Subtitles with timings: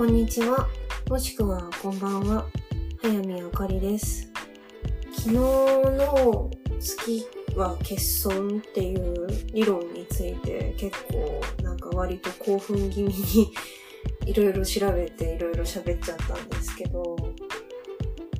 [0.00, 0.66] こんにちは。
[1.10, 2.46] もしくはこんばんは。
[3.02, 4.32] 早見あかりです。
[5.12, 13.52] 昨日の月は欠損っていう理論について結構なんか割と興奮気味に
[14.24, 17.14] いろいろ調べていろいろ喋っちゃったんですけど、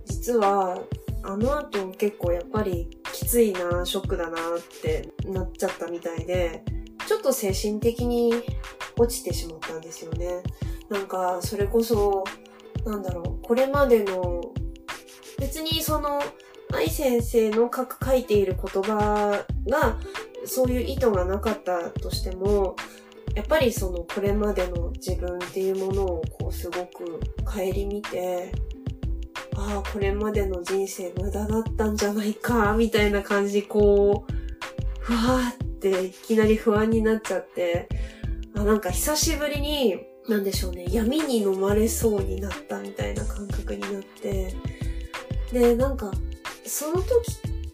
[0.06, 0.80] 実は
[1.22, 4.40] あの後結構やっぱりきついな、ショックだなっ
[4.80, 6.64] てなっちゃったみたいで、
[7.06, 8.32] ちょっと精神的に
[8.96, 10.43] 落ちてしまったんですよね。
[10.90, 12.25] なんか、それこそ、
[12.85, 14.43] なんだろう、これまでの、
[15.39, 16.21] 別にその、
[16.72, 19.99] 愛先生の書く書いている言葉が、
[20.44, 22.76] そういう意図がなかったとしても、
[23.35, 28.52] やっぱりその、これまでの自分っていうものを、こう、すごく顧みて、
[29.57, 34.33] ああ、これまでの人生無駄だったんじゃないか、みたいな感じ、こう、
[35.00, 37.88] ふわーっていきなり不安になっちゃって、
[38.56, 44.55] あ、なんか久しぶりに、なんでしょうね、闇に飲まれそうになったみたいな感覚になって、
[45.52, 46.12] で、なんか、
[46.64, 47.10] その時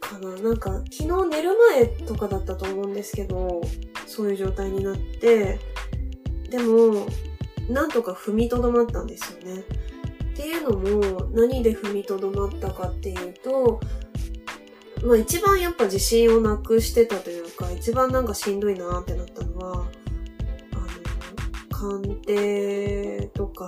[0.01, 3.61] かな、なんか、昨日寝る前とかだったと思うんですけど、
[4.07, 5.59] そういう状態になって、
[6.49, 7.07] でも、
[7.69, 9.61] なんとか踏みとどまったんですよね。
[9.61, 13.81] っていうのも、何で踏みとどまったかっていうと、
[15.05, 19.87] まあ一番やっぱ自信をなくしてたというか、一番なんかしんどいなってなったのは、
[21.77, 23.67] 鑑定とか、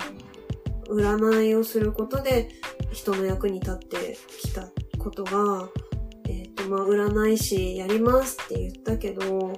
[0.88, 2.48] 占いをすることで
[2.90, 5.68] 人の役に立ってきたことが、
[6.26, 9.52] えっ、と、まあ占い師やりますって言ったけど、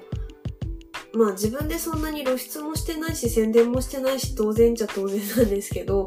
[1.15, 6.07] まあ自分でそんなに露出もしてないし宣伝もしてないし当然じゃ当然なんですけど、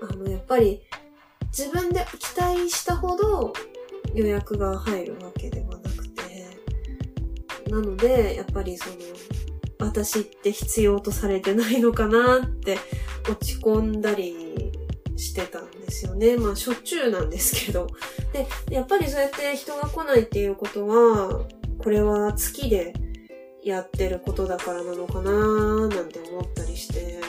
[0.00, 0.80] あの、やっぱり
[1.56, 3.52] 自分で期待したほど
[4.14, 6.46] 予約が入るわけではなくて、
[7.68, 8.96] なので、やっぱりその、
[9.80, 12.78] 私って必要とされてないのかなって
[13.28, 14.72] 落ち込んだり
[15.16, 16.36] してたんですよね。
[16.36, 17.86] まあ、しょっちゅうなんですけど。
[18.32, 21.46] で、やっぱりそうやって人が来ないっていうことは、
[21.78, 22.92] これは月で
[23.62, 25.32] やってることだからなのかな
[25.88, 27.20] なんて思ったりして。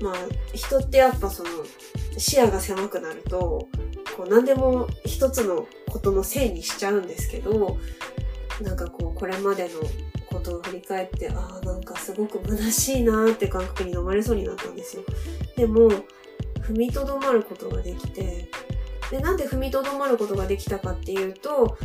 [0.00, 0.14] まあ、
[0.54, 1.50] 人ってやっぱその、
[2.16, 3.68] 視野が狭くなると、
[4.16, 7.78] こう何でも一つのことのせいにしちゃうんですけど、
[8.62, 9.70] なんかこう、これまでの
[10.30, 15.02] ことを振り返って、ああ、なんかすごく虚しいなーって感覚に飲まれそうになったんですよ。
[15.56, 15.90] でも、
[16.60, 18.48] 踏みとどまることができて、
[19.10, 21.76] で、なんで踏みとどまることができたかっていうと、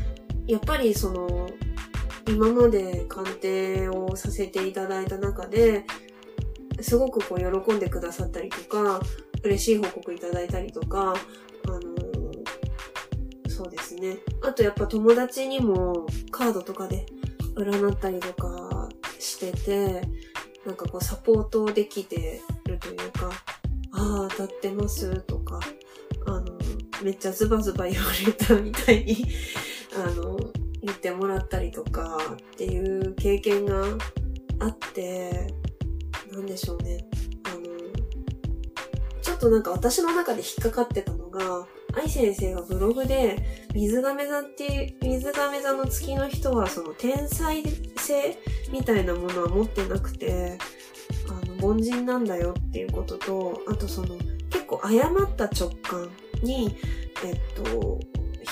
[0.48, 1.50] やっぱりその、
[2.28, 5.86] 今まで鑑定をさせていただいた中で、
[6.82, 9.00] すごくこう喜んでくださったりとか、
[9.44, 11.16] 嬉しい報告いただいたりとか、
[11.68, 11.80] あの
[13.48, 14.18] そうですね。
[14.42, 17.06] あとやっぱ友達にもカードとかで
[17.56, 18.90] 占ったりとか
[19.20, 20.02] してて、
[20.66, 23.32] なんかこうサポートできてるというか、
[23.92, 25.60] ああ、当たってますとか、
[26.26, 26.58] あの、
[27.04, 29.26] めっちゃズバズバ言われたみたいに、
[29.96, 30.38] あの、
[30.82, 33.84] 言ってもらったりとかっていう経験が
[34.60, 35.54] あって、
[36.32, 37.08] なんでしょうね。
[39.26, 41.66] ちょっとなんか私の中で引っかかってたのが、
[41.96, 47.64] 愛先生がブログで、水亀座っていう、水亀座の月の人はその天才
[47.98, 48.38] 性
[48.72, 50.60] みたいなものは持ってなくて、
[51.28, 54.16] あの、凡人なんだよっていうことと、あとその、
[54.52, 56.08] 結構誤った直感
[56.44, 56.78] に、
[57.26, 58.00] えっと、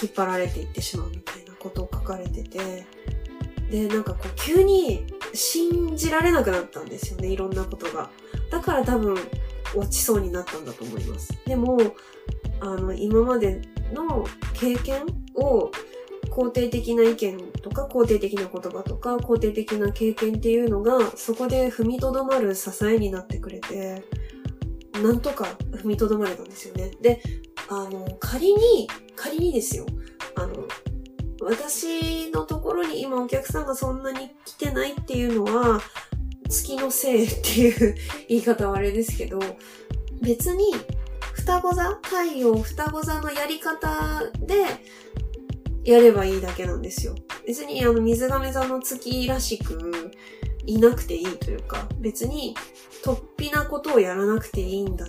[0.01, 2.87] 引っ張られていってしまうみたいなことを書かれてて、
[3.69, 5.05] で、なんかこう急に
[5.35, 8.09] 信じられなくなったんですよね、いろんなことが。
[8.49, 9.17] だから多分
[9.75, 11.33] 落ちそうになったんだと思います。
[11.45, 11.77] でも、
[12.59, 13.61] あの、今まで
[13.93, 15.71] の経験を
[16.29, 24.03] 肯定的な意見とか肯定的な言葉とか肯定的な経験っていうのがそこで踏みとどまる支えになってくれて、
[25.01, 26.91] なんとか踏みとどまれたんですよね。
[27.01, 27.21] で、
[27.69, 29.85] あの、仮に、仮にですよ、
[30.35, 30.67] あの、
[31.41, 35.81] 私のところに今お客さんがそんなに来てないっていうのは、
[36.53, 37.95] 月のせいっていう
[38.27, 39.39] 言い方はあれですけど、
[40.21, 40.73] 別に
[41.33, 41.99] 双子座？
[42.03, 44.65] 太陽双子座のやり方で
[45.83, 47.15] やればいいだけなんですよ。
[47.45, 50.11] 別にあの水亀座の月らしく
[50.65, 52.55] いなくていいというか、別に
[53.03, 55.07] 突飛なことをやらなくていいんだ。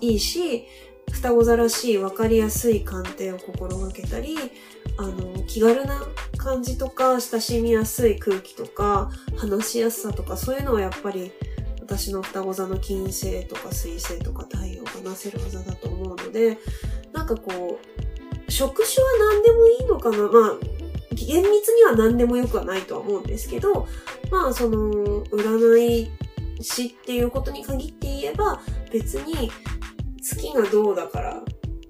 [0.00, 0.66] いいし、
[1.24, 4.36] 双子座らしい分かりやすい鑑定を心がけたり、
[4.98, 6.06] あの、気軽な
[6.36, 11.32] 感じとか、親しみやすい空気とか、話しやすさとか、そういうのはやっぱり
[11.80, 16.58] 私の双子座の金星とか水星とか太陽がなせる技だと思うので、
[17.14, 20.28] なんかこう、職種は何でもいいのかな？
[20.28, 20.58] まあ、
[21.14, 23.88] 厳密には何でもよくはないとは思うんですけど、
[24.30, 26.10] まあその、占い
[26.60, 28.60] しっていうことに限って言えば、
[28.92, 29.50] 別に
[30.24, 31.42] 月がどうだから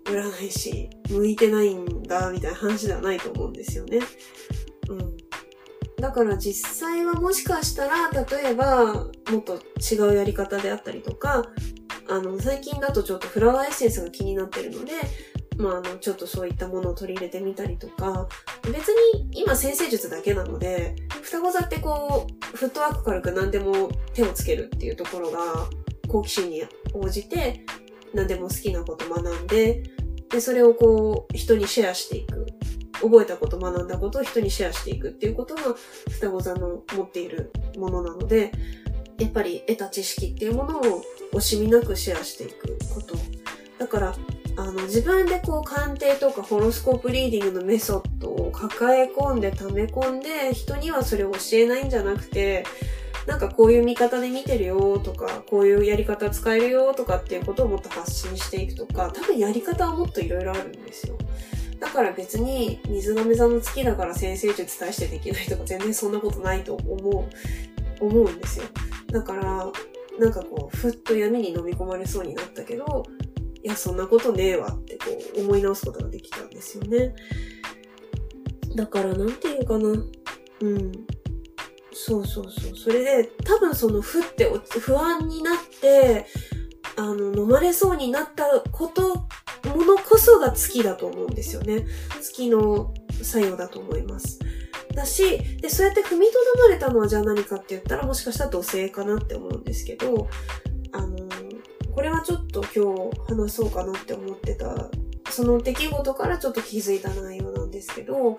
[0.04, 4.00] 占い師向いてないんだみたいな話ではないと思うんですよね。
[4.88, 5.16] うん。
[6.00, 11.44] だから実際はもしかしたら、例えば、もっと違うやり方であったりとか、
[12.08, 14.92] あの、最近だとちょっとフラワーエッセンスが気になってるので、
[15.56, 18.28] まあ、あの、ちょっとそういったものを取り入れてみたりとか、
[18.64, 25.68] 別に今先生術だけなので、双子座ってこう、フットワーク軽く何でも手をつけるっていうところが、
[26.08, 27.64] 好奇心に応じて、
[28.14, 29.82] 何でも好きなこと学んで、
[30.30, 32.46] で、それをこう、人にシェアしていく。
[33.00, 35.62] 覚えたこと、学んだことを人にシェアしていくっていうことが、
[36.08, 38.52] 双子座の持っているものなので、
[39.18, 41.02] やっぱり得た知識っていうものを
[41.32, 43.16] 惜しみなくシェアしていくこと。
[43.78, 44.14] だから、
[44.56, 52.64] あの、自分でこう鑑定とかホロスコープリーディングのメソッドを抱え込んで溜め込んで、人にはそれを教えないんじゃなくて、
[53.26, 61.16] なんかこういう見方で見てるよとか、こういうやり方使えるよとかっていうことをもっと発信していくとか、多分やり方はもっといろいろあるんですよ。
[61.80, 67.28] だから別に水亀座の月だから先生術対してできないとか全然そんなことないと思
[68.00, 68.66] う、思うんですよ。
[69.10, 69.72] だから、
[70.18, 73.04] なんかこう、ふっと闇に飲み込まれそうになったけど、
[73.62, 75.04] いや、そんなことねえわってこ
[75.36, 77.14] う思い直すことができたんですよね。
[78.76, 79.88] だからなんていうかな。
[79.88, 81.06] うん。
[81.94, 82.76] そうそうそう。
[82.76, 84.50] それで、多分そのふって
[84.80, 86.26] 不安になって、
[86.96, 89.26] あの、飲まれそうになったこと、
[89.68, 91.86] ものこそが月だと思うんですよね。
[92.20, 92.92] 月の
[93.22, 94.38] 作用だと思います。
[94.94, 100.28] だし、で、そうやって踏みとどまれたのはじゃあ何かって言ったらもしかしたら土星かなって思うんですけど、
[100.92, 101.16] あの、
[101.92, 104.90] これはちょっと今日話そうかなって思ってた、
[105.30, 108.36] その出来事からちょっと気づいた内容なんですけど、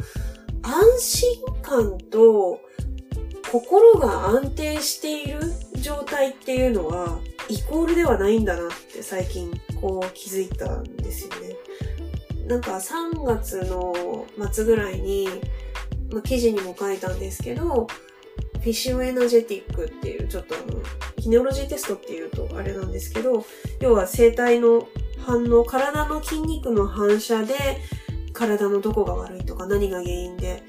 [0.62, 2.60] 安心感と
[3.60, 5.40] 心が安定している
[5.76, 9.50] 状態っていうのはイコールではないんだなって最近
[9.80, 11.56] こう気づいたんですよね。
[12.48, 15.30] なんか3月の末ぐらいに、
[16.12, 17.88] まあ、記事にも書いたんですけど、
[18.60, 20.82] フィッシュエナジェティックっていうちょっとあの、
[21.18, 23.46] ヒネオロジーテストっていうとあれなんですけど、
[23.80, 24.90] 要は生体の
[25.26, 27.56] 反応、体の筋肉の反射で
[28.34, 30.62] 体のどこが悪いとか何が原因で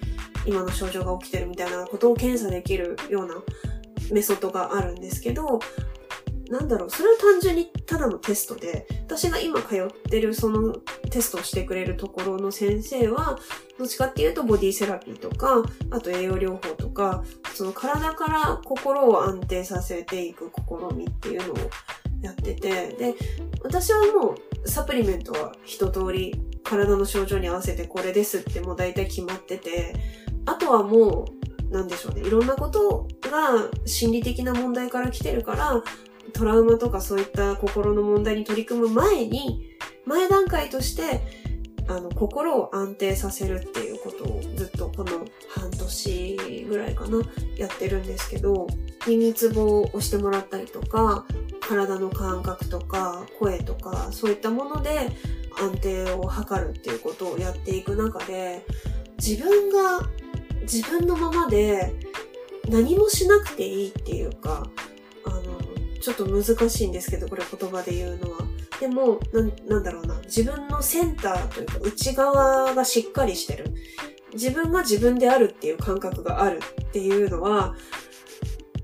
[0.47, 3.35] 今の症状が起きてるみたいなことを検査できるような
[4.11, 5.61] メソッドがあるんですけど、
[6.51, 10.75] なんだろう、それは単純にただのテストで、私が今通ってるその
[11.11, 13.39] テストをしてくれるところの先生は、
[13.79, 21.57] どっちかっていうとボディセラピーとか、あと栄養療法とか、その体から心を安定させていく試みっていうのを
[22.23, 23.15] やってて、で、
[23.63, 29.95] 私はもうサプリメントは一通り体の症状に合わせてこれですってもう大体決まってて、
[30.47, 31.27] あとはも
[31.71, 32.23] う、なんでしょうね。
[32.23, 35.83] いろんなことが心理的な問題から来てるから、
[36.33, 41.21] トラウマとかそういった心の問題に取り組む前に、前段階として、
[41.89, 47.19] あの、心を安定させるっていうことをずっとこの半年ぐらいかな、
[47.57, 48.67] やってるんですけど、
[49.07, 51.25] 耳つぼを押してもらったりとか、
[51.61, 55.11] 体の感覚とか、声とか、そういったもので
[55.59, 58.65] 安定を図るっていうことをやっていく中で、
[59.19, 60.09] 自分が
[60.71, 61.95] 自分のままで
[62.69, 64.67] 何もしなくていいっていうか、
[65.25, 65.43] あの
[66.01, 68.39] ちょっと難しいんですけど、これ言葉で言うのは。
[68.81, 69.43] でも、な
[69.77, 70.21] なんだろうな。
[70.23, 73.73] 自分のセンターというか、内側がしっかりしてる。
[74.35, 77.75] 自分が自分であるっていう感覚があるっていうのは、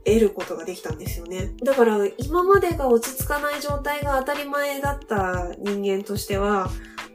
[0.05, 1.55] 得ることができたんですよね。
[1.63, 6.71] だから、今までが落ち着かない状態が当たり前だった人間としては、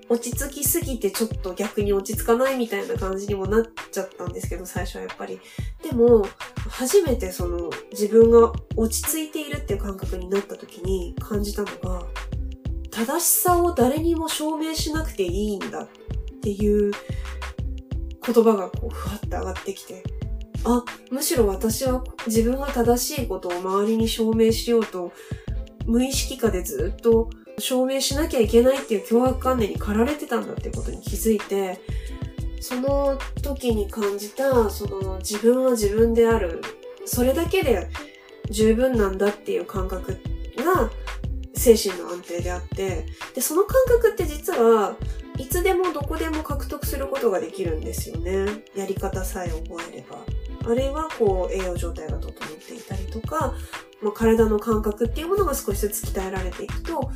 [0.09, 5.39] 落ち着きすぎてちょっと逆に落ち着かないみたいな感じにもなっちゃったんですけど、最初はやっぱり。
[5.83, 6.25] でも、
[6.69, 12.05] 初めてその自分が落ち着いているっていう感覚になった時に感じたのが、
[12.91, 15.87] 正しさを誰にも証明しなくていいんだっ
[16.41, 16.91] ていう
[18.25, 20.03] 言葉がこう、ふわって上がってきて、
[20.63, 25.11] あ、むしろ私は自分が正しいことを周りに証明しようと、
[25.85, 31.79] 無意識下でずっと証明しなきゃいけないっていう凶悪観念に駆られてたんだっていうことに気づいて、
[32.61, 36.61] その時に感じた、その自分は自分である、
[37.05, 37.87] それだけで
[38.49, 40.19] 十分なんだっていう感覚
[40.57, 40.91] が
[41.55, 44.95] 精神の安定であって、で、その感覚って実は
[45.37, 48.45] いつでもどこでも獲得することができるんですよね。
[48.75, 50.17] やり方さえ覚えれば。
[50.69, 53.53] あるいはこう栄養状態が整っていたりとか、
[54.01, 57.09] まあ、体の感覚っていうものが少しずつ鍛えられていくと、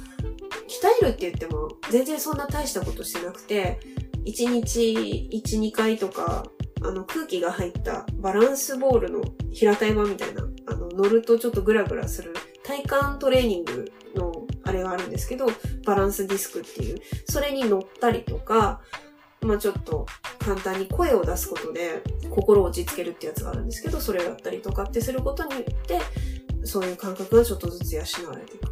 [0.71, 3.79] 鍛えるって言っても全然そんな大したことしてなくて、
[4.25, 6.45] 1日1、2回とか、
[6.83, 14.31] あの空気が入ったバランスボールの平たい版みたいな、あの乗るとちょっとグラグラする体幹トレーニングの
[14.63, 15.47] あれがあるんですけど、
[15.85, 18.81] バランスディスクっていう、それに乗ったりとか、
[19.41, 20.05] まあちょっと
[20.39, 25.99] 簡単に声を出すことで心を落ち着けるってやつがあるんですけど、それをやったりとかってすることによって、
[26.63, 28.70] そういう感覚がちょっとずつ養われていく。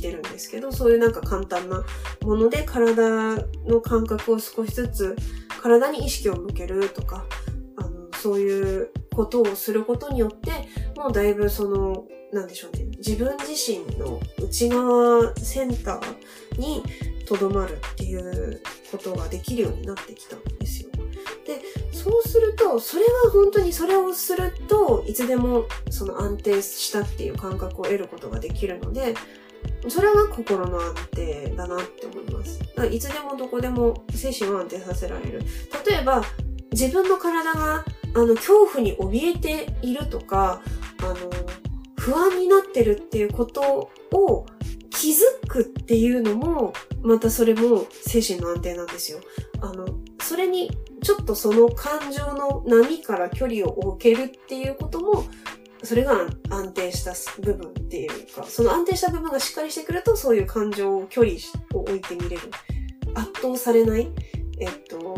[0.00, 1.84] てるんですけど、そういうなんか簡単な
[2.22, 5.16] もので体の感覚を少しずつ
[5.60, 7.24] 体に意識を向けるとか、
[7.76, 10.50] あの、そういうことをすることによって、
[10.96, 16.82] もうだいぶその、なんでしょうね、自分自身の内側センターに
[17.26, 20.90] とどまるっていうことができるようになってきたんですよ。
[21.46, 21.60] で、
[21.92, 29.14] そうすると、それは本当にそれをするといつでもその安定したっていう感覚を得ることができるので、
[29.88, 32.60] それは心の安定だなって思います。
[32.90, 35.42] いつでもどこでも精神を安定させられる。
[35.86, 36.22] 例えば、
[36.72, 37.84] 自分の体が、
[38.14, 40.62] あの、恐怖に怯えているとか、
[41.02, 41.16] あの、
[41.98, 44.46] 不安になってるっていうことを
[44.90, 45.16] 気づ
[45.48, 46.72] くっていうのも、
[47.02, 49.20] またそれも精神の安定なんですよ。
[49.60, 49.86] あの、
[50.20, 50.70] それに
[51.02, 55.24] ちょっとその感情の波から距離を置けるっていうことも
[55.82, 61.36] それが安定した部分っていうか、その安定した部分がしっかりしてくると、そういう感情を距離
[61.74, 62.42] を置いてみれる。
[63.14, 64.08] 圧倒されない。
[64.60, 65.09] えっと、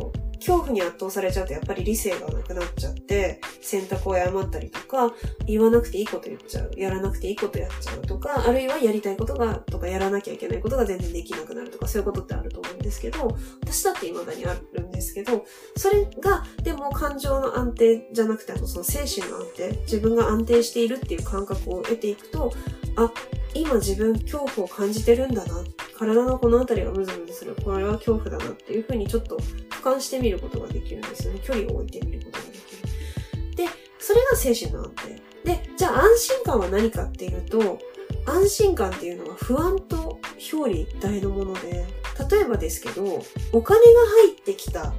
[0.45, 5.15] 恐怖に圧倒されちゃうとやっぱり理性がなくなっちゃって、選択を誤ったりとか、
[5.47, 15.45] 言わなくていいこと言っちゃう、やらなくていいことやっちゃうとか、あるいはやりたいことが、とかやらなきゃいけないことが全然できなくなるとか、そういうことってあると思うんですけど、私だって未だにあるんですけど、
[15.77, 22.53] それが、でも感情の安定じゃなくて、その精神の安定、自分が安定しているっていう感覚を得ていくと、
[22.97, 23.13] あ、
[23.55, 25.63] 今自分恐怖を感じてるんだな。
[26.07, 27.57] 体のこの辺りがムズムズする。
[27.65, 31.41] これは恐怖だなっていうふうにちょっと俯瞰してみることができるんですよね。
[31.43, 33.57] 距離を置いてみることができる。
[33.57, 33.69] で、
[33.99, 35.23] それが精神の安定。
[35.45, 37.79] で、じゃあ安心感は何かっていうと、
[38.27, 40.19] 安心感っていうのは不安と
[40.53, 41.87] 表裏一体のもので、
[42.31, 43.05] 例えばですけど、
[43.53, 44.93] お金が入ってきた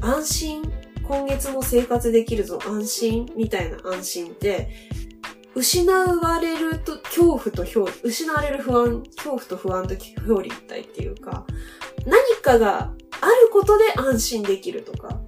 [0.00, 0.72] 安心、
[1.06, 4.68] 今月も生活できるぞ安心みたいな安心って、
[5.60, 11.44] 失われると恐怖と表、失われる不安、恐怖と不安と表裏一体っていうか、
[12.06, 15.20] 何かがあることで安心できるとか、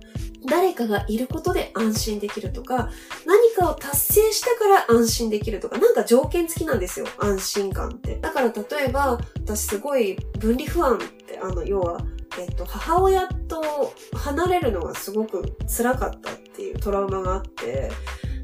[0.48, 2.88] 誰かがいることで安心できるとか、
[3.26, 8.18] 何かを達成したから安心できるとか、なんか条件付きなんですよ、安心感って。
[8.18, 12.00] だから例えば、私すごい分離不安って、あの、要は、
[12.40, 17.90] えっと、母親と離れるのがすごく辛かったっていうトラウマがあって、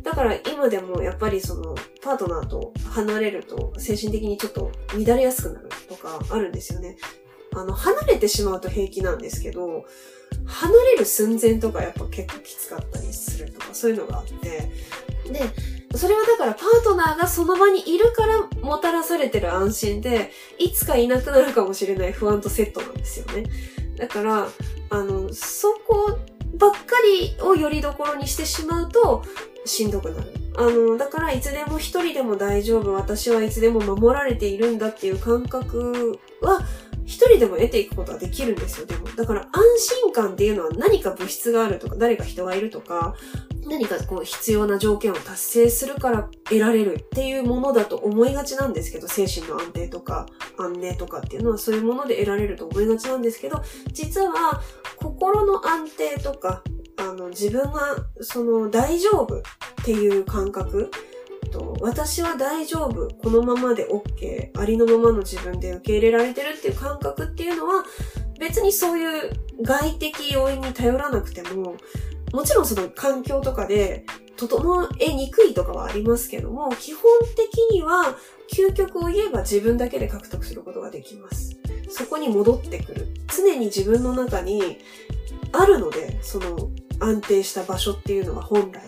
[0.09, 6.97] だから今でもやっぱりそのパートナーと離れると精神的にちょっと乱れやすくなるとかあるんですよね。
[7.55, 9.85] あの、離れてしまうと平気なんですけど、
[10.47, 14.73] 離れる寸前とかやっぱ結構きつかったりするとかそういうのがあって、
[15.31, 23.45] で、それはだからパートナーがその場にいるからもたらされてる安心で、いつかいなくなるかもしれない不安とセットなんですよね。
[23.99, 24.49] だから、
[24.91, 25.78] あの、そ
[26.59, 29.23] ばっかりをよりどころにしてしまうと、
[29.65, 30.33] しんどくなる。
[30.57, 36.61] あの、だからいつでも一人でも大丈夫、私はいつでも守られているんだっていう感覚は、
[37.09, 39.09] 一人でも得ていくことはできるんですよ、でも。
[39.09, 43.15] だから安心感っていうのは何か物質があるとか、誰か人がいるとか、
[43.67, 50.27] 何かこう必要な条件を達成するから得られるっていうものだと思いがちなんですけど、精神の安定とか
[50.59, 54.61] 安寧とかっていうのはそういうもので得られると思いがちなんですけど、実は
[54.97, 56.63] 心の安定とか
[56.99, 59.43] あの、自分が、その、大丈夫っ
[59.85, 60.91] ていう感覚
[61.49, 67.85] と、私は大丈夫、このままで OK、ありのままの自分で受け入れられてるっていう感覚っていうのは、
[68.39, 71.77] 別にそういう外的要因に頼らなくても、
[72.33, 74.05] もちろんその環境とかで
[74.37, 77.03] 整えにくいとかはありますけども、基本
[77.37, 78.17] 的には
[78.53, 81.57] 究極を言えば自分だけで獲得することができます。
[81.89, 83.09] そこに戻ってくる。
[83.35, 84.79] 常に自分の中に
[85.53, 88.83] あるので、その安定した場所っていうのは本来。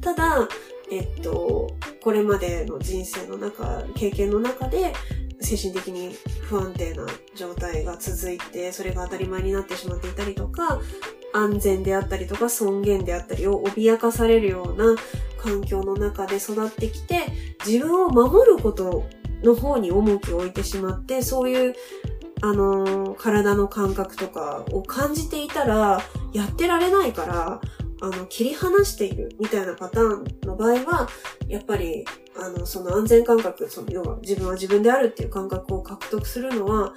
[0.00, 0.48] ただ、
[0.94, 4.92] えっと、これまでの人生の中、経験の中で、
[5.40, 10.80] 精神的に不安定な状態が続いて、それが当たり前になってしまっていたりとか、
[11.32, 14.94] 安全であったりとか尊厳であったりを脅かされるような
[15.38, 17.26] 環境の中で育ってきて、
[17.66, 19.04] 自分を守ること
[19.42, 21.74] の方に重きを置いてしまって、そういう
[22.40, 26.00] あのー、体の感覚とかを感じていたら、
[26.32, 27.60] やってられないから、
[28.04, 31.08] あの、切り離しているみたいなパターンの場合は、
[31.48, 32.04] やっぱり、
[32.36, 36.92] あの、その安全感覚、その、要は自分は自分であるっていう感覚を獲得するのは、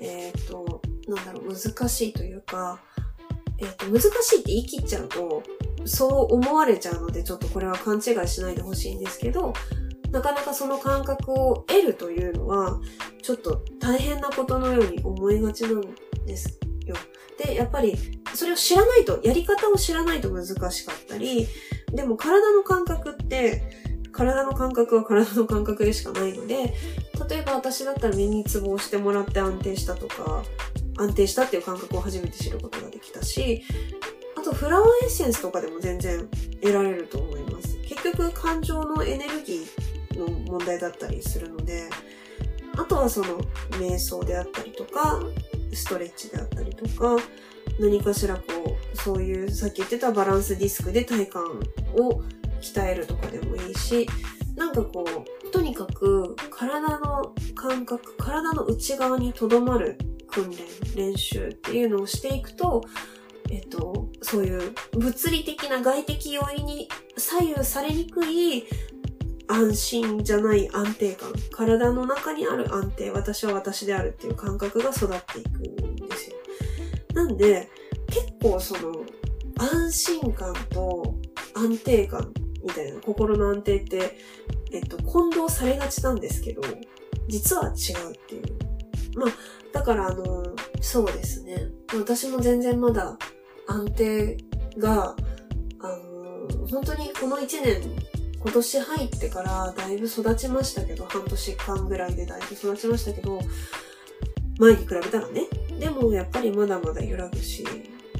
[0.00, 2.80] えっ、ー、と、なんだろう、難しいというか、
[3.58, 5.42] えっ、ー、と、難しいって言い切っちゃうと、
[5.84, 9.52] そう思われちゃうので、ちょっとこれは勘違いしないでほしいんですけど、
[10.10, 12.80] なかなかその感覚を得るというのは、
[13.22, 15.82] ちょっと大変なことのように思いがちなん
[16.24, 16.58] です。
[17.38, 17.96] で、やっぱり、
[18.34, 21.46] それを知らないと、やり方を知らないと難しかったり、
[21.92, 23.62] でも体の感覚って、
[24.12, 26.74] 体の感覚は体の感覚でしかないので、
[27.28, 30.42] 例えば私だったら耳にツボをしてもらって安定したとか、
[30.98, 33.62] 安定したっていう感覚を初めて知ることができたし、
[34.36, 36.26] あとフラワーエッセンスとかでも全然
[36.62, 37.76] 得られると思います。
[37.82, 41.88] 結局感情のエネルギーの問題だったりするので、
[42.78, 43.38] あとはその
[43.72, 45.20] 瞑想であったりとか、
[45.76, 47.16] ストレッチであったりとか、
[47.78, 48.42] 何かしらこ
[48.92, 51.38] う、そういうさっき言ってたバランスディスクで体幹
[52.00, 52.22] を
[52.60, 54.08] 鍛えるとかでもいいし、
[54.56, 60.56] なんかこう、とにかく体の感覚、体の内側にとどまる訓練、
[60.96, 62.82] 練習っていうのをしていくと、
[63.50, 68.64] えっと、そういう物理的な外的要因に左右されにくい
[69.48, 76.36] 安心じゃない安定感、体の中にある安定、私は私であるっていう感覚が育っていくんですよ。
[77.14, 77.68] なんで、
[78.08, 79.04] 結構その
[79.58, 81.14] 安心感と
[81.54, 84.18] 安定感みたいな心の安定って、
[84.72, 86.62] えっと、混同されがちなんですけど、
[87.28, 88.42] 実は違うっていう。
[89.16, 89.30] まあ、
[89.72, 90.44] だからあの、
[90.80, 91.68] そうですね。
[91.96, 93.16] 私も全然まだ
[93.66, 94.36] 安定
[94.78, 95.16] が、
[95.80, 97.96] あの、本当にこの1年、
[98.46, 103.40] 今年入ってからだいぶ育ちましたけど、半年間ぐらいでだいぶ育ちましたけど、
[104.60, 105.48] 前に比べたらね。
[105.80, 107.66] でもやっぱりまだまだ揺らぐし、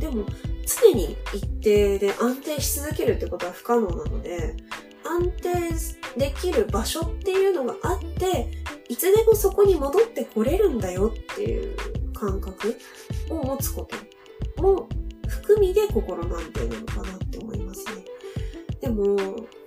[0.01, 0.27] でも
[0.67, 4.57] 常に一定で安定し続けるってことは不可能なので、
[5.05, 8.51] 安定できる場所っていうのがあって、
[8.89, 11.77] いつでもそこに戻ってこれるんだよっていう
[12.13, 12.77] 感覚
[13.31, 13.89] を持つこ
[14.57, 14.89] とも
[15.29, 17.46] 含みで心の安定なのかなって思。
[18.81, 19.17] でも、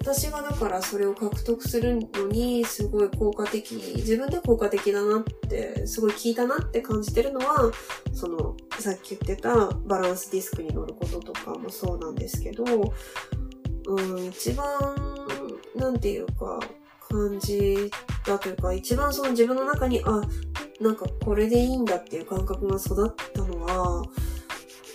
[0.02, 7.72] 私がだからそれを獲得するのにすごい効果的、自分で効果的だなって、すごい効いたなって感じてるのは、
[8.14, 12.64] その、さっき言ってたバランスディスクに乗ることとかもそうなんですけど、
[13.88, 14.68] うん、一番、
[15.76, 16.60] なんていうか、
[17.10, 17.90] 感じ
[18.24, 20.22] たというか、一番その自分の中に、あ、
[20.80, 24.04] なんかこれでいいんだっていう感覚が育ったのは、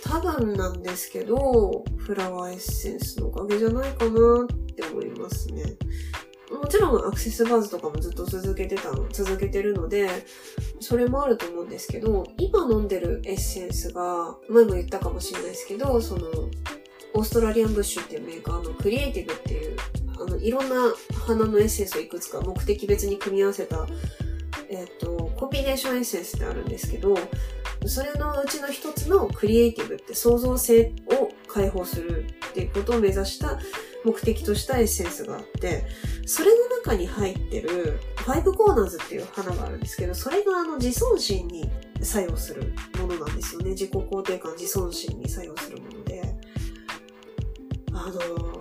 [0.05, 4.11] 多分なんですけど、フラワーエッセンスのおかげじゃないかな
[4.43, 5.63] って思いますね。
[6.51, 10.07] もちろんアクセスバーズとかもずっと続けてたの、続けてるので、
[10.79, 16.27] それもあると思うんですけど、今飲んでるエッセンスが、前も言ったかもしれないですけど、その、
[17.15, 19.77] オーストラリアンブッシュっていうメーカーのクリエイティブっていう、
[20.19, 20.93] あの、いろんな
[21.25, 23.87] 花のエッセンスをいくつか目的別に組み合わせた、
[24.69, 27.15] えっ、ー、と、コンビネーションエッセンスってあるんですけど、
[27.85, 33.59] それのうちの一つのクリエイティブって創造性を解放するっていうことを目指した
[34.03, 35.85] 目的としたエッセンスがあって、
[36.25, 41.69] それの中に入ってるファイブコーナーズっていう花があるんですけど、それがあの自尊心に
[42.01, 43.71] 作用するものなんですよね。
[43.71, 46.23] 自己肯定感、自尊心に作用するもので。
[47.93, 48.54] あの、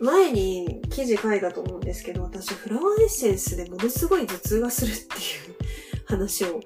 [0.00, 5.56] 前に記事書いたと思うんですけど、私フラワーエッセンスでものすごい頭痛がするっていう
[6.06, 6.60] 話を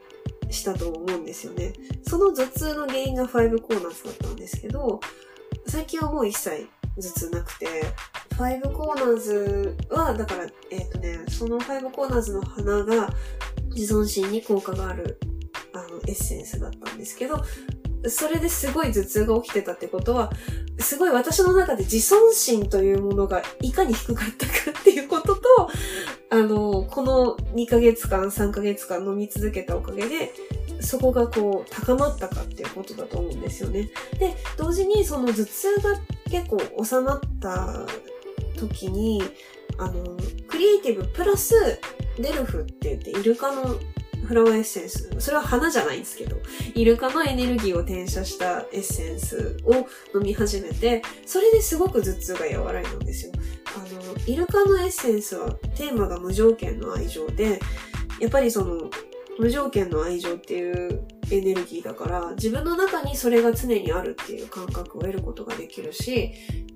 [0.50, 1.72] したと思うんですよね。
[2.02, 5.00] その頭痛の原因が5コーナーズだったんですけど、
[5.66, 7.66] 最近はもう一切頭痛なくて、
[8.36, 13.10] 5コーナーズは、だから、えっ、ー、とね、その5コーナーズの花が
[13.70, 15.18] 自尊心に効果がある、
[15.74, 17.36] あの、エッセンスだったんですけど、
[18.08, 20.30] それですごい頭痛が起きてたってことは、
[20.78, 25.42] すごい私の中で自尊心というものがいかに低かったかっていうことと、
[26.30, 30.32] あの、この2ヶ月間、3ヶ月間飲み続けたおかげで、
[30.80, 33.90] そこがこう高まったかっていうことだと思うんですよね。
[34.18, 37.86] で、同時にその頭痛が結構収まった
[38.56, 39.22] 時に、
[39.78, 40.16] あの、
[40.48, 41.78] クリエイティブプラス
[42.18, 43.76] デルフって言ってイルカの
[44.24, 45.08] フラワーエッセンス。
[45.18, 46.37] それは花じゃないんですけど、
[46.74, 49.74] イルカのエネルギーを転写したエッセンスを
[50.14, 53.32] 飲み始めて、それですごく頭痛が和らいだんですよ。
[53.76, 57.61] あの、イルカのエッセンスはテーマが無条件の愛情で、
[58.20, 58.90] やっぱりその、
[59.38, 66.32] 無条件の愛情っていうエネルギーだから、自分の中にそれが常にあるっていう感覚を得ることができるし、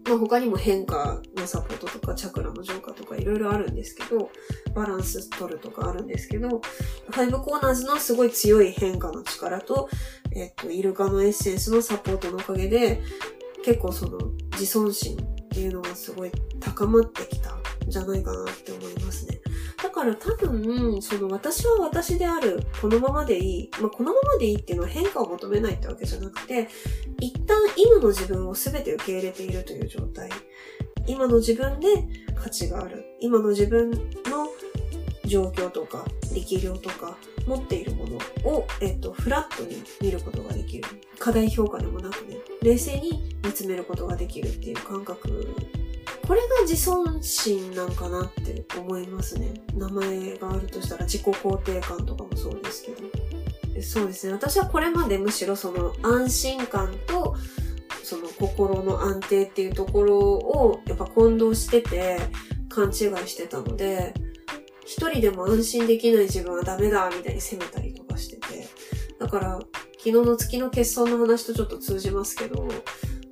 [0.08, 4.30] まあ他にも変化のサポートとか、チャクラの浄化とかいろいろあるんですけど、
[4.74, 9.88] バランス取るとかあるんですけど、ファイブコーナーズのすごい強い変化の力と、
[10.32, 13.02] えっと、イルカのエッセンスのサポートのおかげで、
[13.64, 14.18] 結構その
[14.52, 19.40] 自尊心っていうのがすごい高まってきたんじゃないかなって思いますね。
[19.82, 23.70] だから多分、その私は私である、このままでいい。
[23.80, 26.68] まあ、このままでいいっていうのは変化を求めないってわけじゃなくて、
[27.20, 30.30] 一旦今の自分を全て受け入れているという状態。
[31.06, 31.88] 今の自分で
[32.34, 33.04] 価値がある。
[33.20, 33.98] 今の自分の
[35.24, 38.16] 状況とか力量とか持っているもの
[38.50, 40.84] を、えっと、フラットに見ることができる。
[41.18, 45.46] 過大評価でもなくね、冷静に見つめることができるっていう感覚。
[46.26, 49.54] これが自尊心なんかなって思いますね。
[49.74, 53.82] 名前があるとしたら自己肯定感とかもそうですけど。
[53.82, 54.32] そうですね。
[54.32, 57.36] 私はこれまでむしろその安心感と
[58.02, 62.18] その心の安定っていうところをやっぱ混同してて
[62.68, 62.92] 勘違い
[63.28, 64.12] してたので、
[64.84, 68.66] 一人でも安心できない自分はダメだみたいに責めたりとかしてて。
[69.18, 69.58] だから、
[69.92, 72.68] 昨日の月の欠損の話とちょっと通じますけど、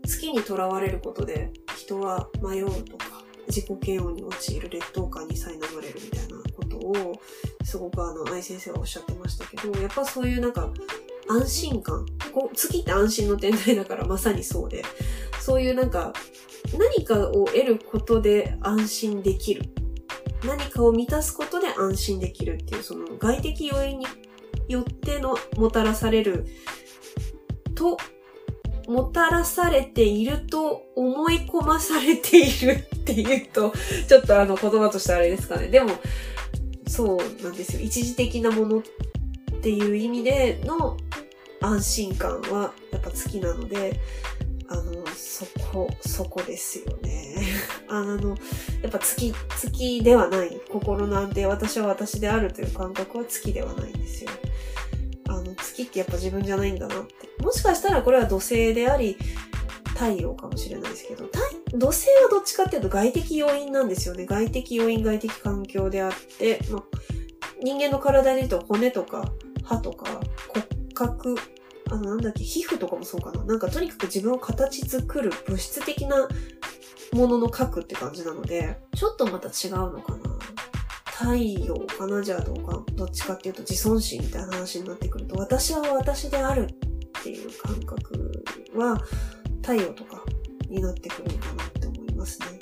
[0.06, 1.50] 月にとらわれることで
[1.84, 7.20] 人は迷うとか、自己嫌悪に陥る劣等感に苛まれるみたいなことを、
[7.62, 10.70] すごくあの、愛先生はおっしゃってましたけど、やっぱそういうなんか、
[11.28, 12.06] 安心感。
[12.32, 14.82] こう月って安心の天体だからまさにそうで、
[15.40, 16.12] そういうなんか、
[16.78, 19.68] 何かを得ることで安心できる
[20.46, 24.06] 何かを満たすことで安心できるっていう、その外的要因に
[24.68, 26.46] よってのもたらされる
[27.74, 27.96] と、
[28.88, 33.72] もたらされていると思い込まされているっていうと、
[34.08, 35.68] ちょっとあの言葉としてあれですかね。
[35.68, 35.90] でも、
[36.86, 37.82] そうなんですよ。
[37.82, 38.82] 一時的なものっ
[39.62, 40.96] ていう意味での
[41.60, 43.98] 安心感はやっぱ好きなので、
[44.68, 47.36] あの、そこ、そこですよね。
[47.88, 48.30] あの、
[48.82, 50.60] やっぱ月、月ではない。
[50.70, 54.30] 心の安定、私は私であるという感覚は月ではないんですよ。
[55.74, 57.42] あの、月ってやっぱ自分じゃないんだなって。
[57.42, 59.16] もしかしたらこれは土星であり、
[59.94, 61.26] 太陽かもしれないですけど、
[61.72, 64.26] 土星はどっちかっていうと外的要因なんですよね。
[64.26, 66.82] 外的要因、外的環境であって、まあ、
[67.62, 69.32] 人間の体で言うと骨とか
[69.62, 71.36] 歯とか骨格
[71.90, 73.44] あの、なんだっけ、皮膚とかもそうかな。
[73.44, 76.28] なんかとにかく自分を形作る物質的な
[77.12, 80.33] ものの核って感じなので、ちょっとまた違うのかな。
[81.16, 89.00] 太陽かなじゃあどうか、どっちかっていうと自尊心みたいな話になってくると、私は私であるっていう感覚は
[89.62, 90.24] 太陽とか
[90.68, 92.58] になってくるのかなって思いますね。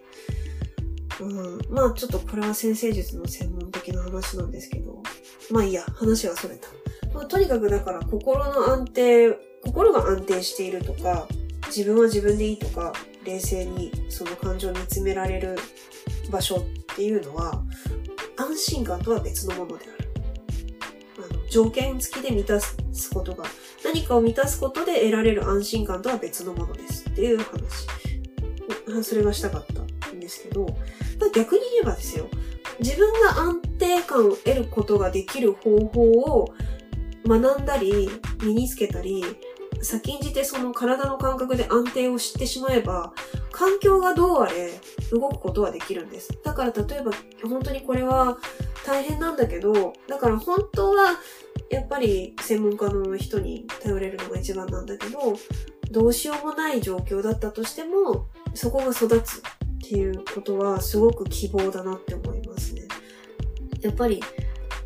[1.20, 5.02] うん、まあちょっとこれは先生術の専門的な話なんですけど、
[5.50, 6.68] まあいいや、話はそれた。
[7.14, 9.30] まあ、とにかくだから心の安定、
[9.64, 11.26] 心が安定しているとか、
[11.68, 12.92] 自分は自分でいいとか、
[13.24, 15.56] 冷静にその感情を見つめられる
[16.30, 17.62] 場所っていうのは、
[18.42, 20.08] 安心感とは別のものである。
[21.30, 22.76] あの条件付きで満たす
[23.12, 23.44] ことが、
[23.84, 27.86] 何かを満たすことで得られる安心感とは別のものですっていう話。
[29.02, 29.66] それがしたかっ
[30.02, 30.66] たんですけど、
[31.34, 32.28] 逆に言えばですよ、
[32.80, 36.54] 自分が安定感を得ることができる方法を
[37.26, 38.10] 学んだり、
[38.42, 39.24] 身につけたり、
[39.82, 43.12] 先んじてその体の感覚で安定を知ってしまえば、
[43.50, 44.70] 環境がどうあれ
[45.10, 46.38] 動くことはできるんです。
[46.42, 47.12] だから例えば
[47.48, 48.38] 本当にこれは
[48.86, 51.18] 大変なんだけど、だから本当は
[51.68, 55.36] やっぱり専門家の人に頼れるのが一番なんだけど、
[55.90, 59.40] どうしようもない状況だったとしても、そこが育つっ
[59.80, 62.82] ていうことはすごく希望だなって思いますね。
[63.80, 64.22] やっぱり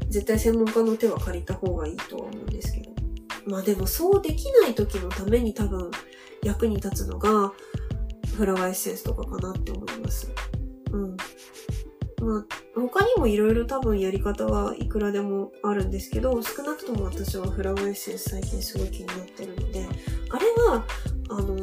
[0.09, 2.75] 絶対専門家の手は借りた方がいいとは思うんですけど。
[3.46, 5.90] まあでもそうできない時のために多分
[6.42, 7.52] 役に立つのが
[8.37, 10.30] フラワーエッセンスとかかなって思います。
[10.92, 11.16] うん。
[12.20, 19.88] まあ他にもいろいろ多分やり方はいくらでもあるんですけど、少なくとも私はフラワーエッセンス最近すごい気になってるので、
[20.30, 20.85] あれは、
[21.30, 21.56] あの、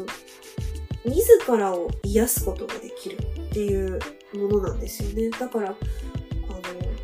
[1.05, 3.99] 自らを癒すことができるっていう
[4.33, 5.29] ものなんですよね。
[5.29, 5.77] だから、あの、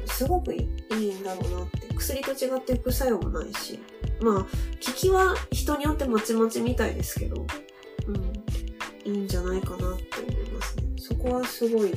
[0.07, 1.93] すごくいいいいんだろうなって。
[1.95, 3.79] 薬と違って副作用もないし。
[4.21, 4.47] まあ、効
[4.79, 7.45] きは人によってまちまちみたいですけど、
[8.07, 10.83] うん、いいんじゃないかなって思いますね。
[10.97, 11.93] そこはすごい。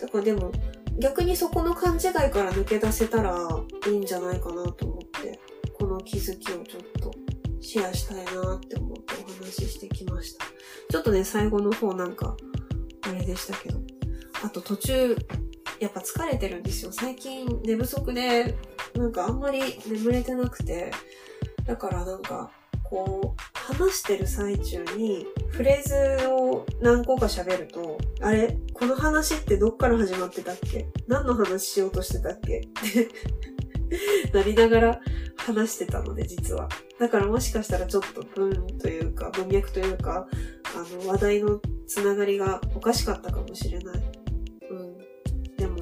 [0.00, 0.52] だからでも、
[0.98, 3.36] 逆にそこの勘違いから抜け出せたら
[3.86, 5.40] いいんじゃないかなと思って、
[5.72, 7.10] この気づきをちょっと
[7.60, 10.44] シェアしたいなって思ってお話ししてきました。
[10.90, 12.36] ちょっとね、最後の方なんか、
[13.02, 13.80] あれでしたけど。
[14.44, 15.16] あと途中、
[15.78, 16.92] やっぱ疲れてるんですよ。
[16.92, 18.56] 最近寝不足で、
[18.96, 20.90] なんかあんまり眠れてなくて、
[21.64, 22.50] だからなんか、
[22.84, 28.58] こう、話してる最中にフレーズを何個か喋ると、あれ？
[28.74, 30.86] この話ってどっから始まってたっけ？
[31.06, 32.58] 何の話しようとしてたっけ？
[32.58, 33.08] って
[34.36, 35.00] なりながら
[35.36, 36.68] 話してたので、実は。
[36.98, 40.26] だからもしかしたらちょっと文というか、文脈というか、
[40.74, 44.02] あの、話題のつながりがおかしかったかもしれない。
[44.70, 44.98] うん。
[45.56, 45.78] でも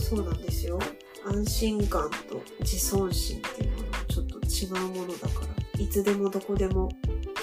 [0.00, 0.78] そうなんですよ。
[1.26, 6.88] 安心感と自尊心っていうものはちょっと違うものだから、いつでもどこでも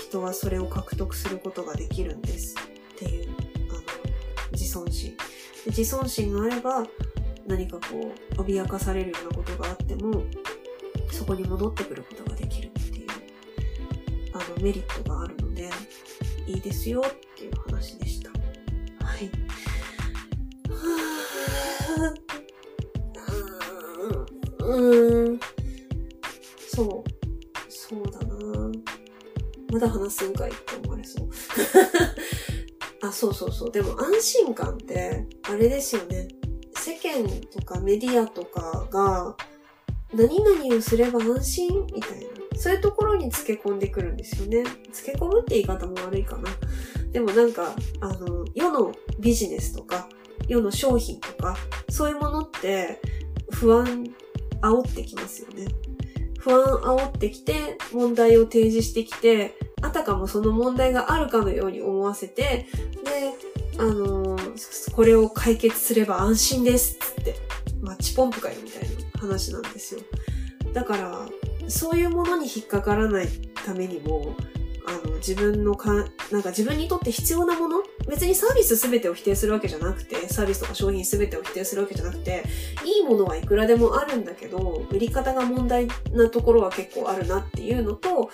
[0.07, 3.29] 人はそれを獲得することができるんですっていう、
[3.69, 3.81] あの、
[4.51, 5.15] 自尊心。
[5.17, 5.23] で
[5.67, 6.87] 自尊心があれば、
[7.45, 10.23] 何かこう、脅かされるようなことがあっても、
[11.11, 13.07] そこに戻ってくることができるっていう、
[14.33, 15.69] あの、メリットがあるので、
[16.47, 17.03] いいですよ
[29.77, 31.29] まだ話すんかいって思われそう。
[33.07, 33.71] あ、そうそうそう。
[33.71, 36.27] でも安心感って、あれですよね。
[36.75, 39.37] 世間とかメディアとかが、
[40.15, 42.27] 何々をすれば安心みたいな。
[42.55, 44.63] そういうところにつけ込んでくるんですよね。
[44.91, 46.49] つけ込むって言い方も悪いかな。
[47.11, 50.09] でもなんか、あの、世のビジネスとか、
[50.47, 51.55] 世の商品とか、
[51.89, 52.99] そういうものって
[53.51, 54.05] 不安
[54.59, 55.67] 煽ってきますよね。
[56.39, 62.65] 不安煽ってきて、問題を提示してきて、あたかもその問題があるかのように思わせて、
[63.03, 63.33] で、
[63.77, 67.35] あのー、これを解決すれば安心ですっって、
[67.81, 70.01] マッチポンプかよみたいな話なんですよ。
[70.73, 71.27] だから、
[71.67, 73.27] そういうものに引っかからない
[73.65, 74.35] ためにも、
[74.87, 75.93] あの、自分のか、
[76.31, 82.43] なんか自分にとって必要なもの別にサービス全てを否定するわけじゃなくて、サービスとか商品全てを否定するわけじゃなくて、
[82.85, 88.29] いいものはいくらでもあるんだけど、売り方が問題なところは結構あるなっていうのと、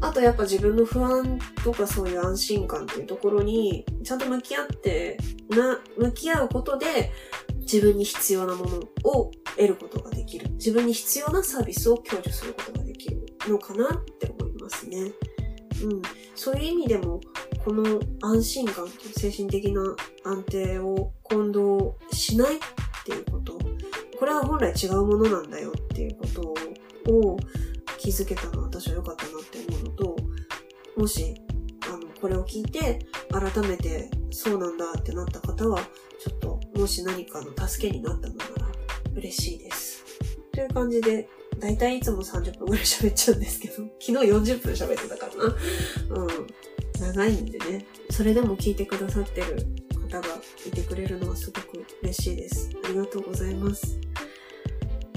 [0.00, 5.18] あとやっぱ自分の不安とかそういう安心感っていうところに、ちゃんと向き合って、
[5.50, 7.12] な、向き合うことで、
[7.60, 10.50] 自分に必要なものを得ることができる。
[10.52, 14.98] 自分に必要なサービスを享受することができるのかなって思いますね。
[15.82, 16.02] うん。
[16.34, 17.20] そういう意味でも、
[17.64, 19.82] この安心感と精神的な
[20.24, 22.58] 安定を混同しないっ
[23.04, 23.58] ていうこと。
[24.18, 27.36] これは本来違うものなんだよっていうことを
[27.98, 29.87] 気づけたのは私は良かったなって思うの、
[30.98, 31.40] もし、
[31.86, 35.78] あの、これを聞いて改めてそうなんだってなった方は、
[36.18, 38.72] ちょっともし何かの助けになったのなら
[39.14, 40.04] 嬉しいです。
[40.52, 41.28] という感じで、
[41.60, 45.56] だいたいいつも30分ぐらい喋っちゃうんですけど、 昨日40分喋ってたからな。
[46.22, 46.46] うん。
[47.00, 47.86] 長いんでね。
[48.10, 49.64] それでも聞いてくださってる
[50.10, 50.26] 方が
[50.66, 52.70] いてくれるのはすごく嬉しいです。
[52.84, 54.00] ありがとうございます。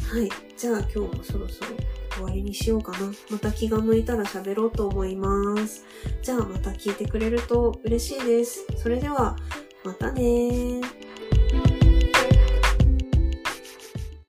[0.04, 0.30] はい。
[0.56, 1.72] じゃあ今日もそろそろ
[2.12, 3.12] 終わりにしようかな。
[3.30, 5.86] また気が向いたら喋ろうと思います。
[6.22, 8.66] じゃあまた聞いてくれると嬉しいです。
[8.78, 9.36] それでは、
[9.84, 10.82] またね。